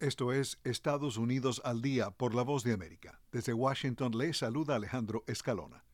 [0.00, 3.20] Esto es Estados Unidos al día por la voz de América.
[3.32, 5.84] Desde Washington le saluda Alejandro Escalona.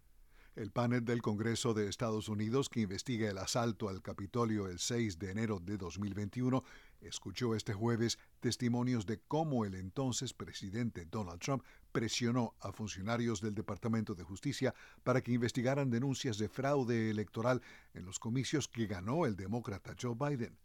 [0.57, 5.19] El panel del Congreso de Estados Unidos que investiga el asalto al Capitolio el 6
[5.19, 6.63] de enero de 2021
[7.01, 13.55] escuchó este jueves testimonios de cómo el entonces presidente Donald Trump presionó a funcionarios del
[13.55, 17.63] Departamento de Justicia para que investigaran denuncias de fraude electoral
[17.95, 20.59] en los comicios que ganó el demócrata Joe Biden.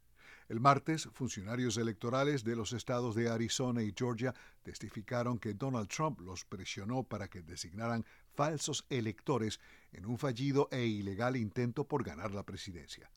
[0.50, 6.22] El martes, funcionarios electorales de los estados de Arizona y Georgia testificaron que Donald Trump
[6.22, 8.04] los presionó para que designaran
[8.34, 9.60] falsos electores
[9.92, 13.12] en un fallido e ilegal intento por ganar la presidencia.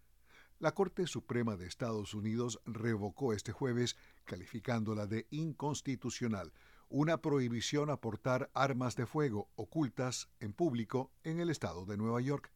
[0.59, 6.53] La Corte Suprema de Estados Unidos revocó este jueves, calificándola de inconstitucional,
[6.91, 12.21] una prohibición a portar armas de fuego ocultas en público en el estado de Nueva
[12.21, 12.53] York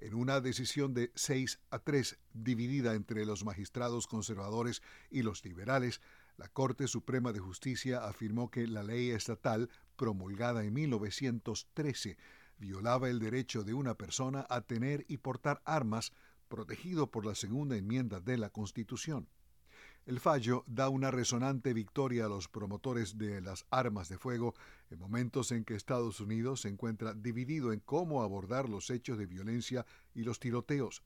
[0.00, 6.00] en una decisión de 6 a 3 dividida entre los magistrados conservadores y los liberales,
[6.36, 12.16] la Corte Suprema de Justicia afirmó que la ley estatal, promulgada en 1913,
[12.58, 16.12] violaba el derecho de una persona a tener y portar armas,
[16.48, 19.28] protegido por la segunda enmienda de la Constitución.
[20.06, 24.54] El fallo da una resonante victoria a los promotores de las armas de fuego
[24.90, 29.26] en momentos en que Estados Unidos se encuentra dividido en cómo abordar los hechos de
[29.26, 29.84] violencia
[30.14, 31.02] y los tiroteos.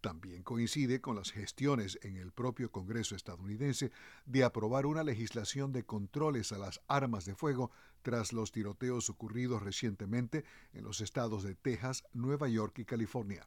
[0.00, 3.90] También coincide con las gestiones en el propio Congreso estadounidense
[4.24, 7.70] de aprobar una legislación de controles a las armas de fuego
[8.02, 13.46] tras los tiroteos ocurridos recientemente en los estados de Texas, Nueva York y California.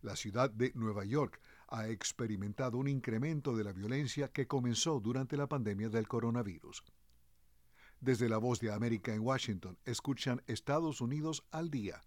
[0.00, 1.38] La ciudad de Nueva York
[1.72, 6.84] ha experimentado un incremento de la violencia que comenzó durante la pandemia del coronavirus.
[7.98, 12.02] Desde la voz de América en Washington, escuchan Estados Unidos al día.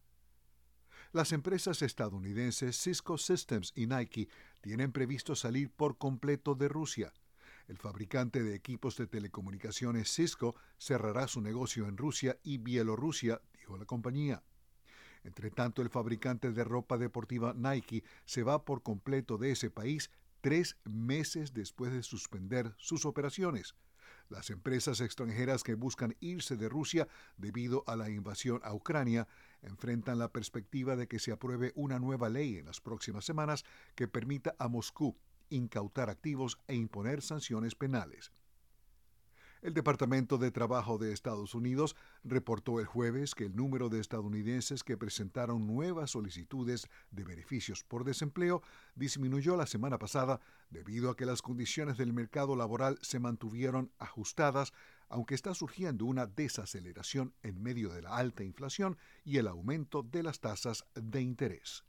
[1.14, 4.28] Las empresas estadounidenses Cisco Systems y Nike
[4.62, 7.14] tienen previsto salir por completo de Rusia.
[7.68, 13.78] El fabricante de equipos de telecomunicaciones Cisco cerrará su negocio en Rusia y Bielorrusia, dijo
[13.78, 14.44] la compañía.
[15.26, 20.12] Entre tanto, el fabricante de ropa deportiva Nike se va por completo de ese país
[20.42, 23.76] tres meses después de suspender sus operaciones.
[24.30, 29.28] Las empresas extranjeras que buscan irse de Rusia debido a la invasión a Ucrania
[29.64, 33.66] enfrentan la perspectiva de que se apruebe una nueva ley en las próximas semanas
[33.96, 35.18] que permita a Moscú
[35.50, 38.32] incautar activos e imponer sanciones penales.
[39.62, 44.84] El Departamento de Trabajo de Estados Unidos reportó el jueves que el número de estadounidenses
[44.84, 48.62] que presentaron nuevas solicitudes de beneficios por desempleo
[48.96, 50.40] disminuyó la semana pasada
[50.70, 54.74] debido a que las condiciones del mercado laboral se mantuvieron ajustadas,
[55.10, 60.24] aunque está surgiendo una desaceleración en medio de la alta inflación y el aumento de
[60.24, 61.86] las tasas de interés.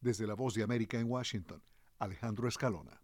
[0.00, 1.62] Desde la Voz de América en Washington,
[1.98, 3.00] Alejandro Escalona.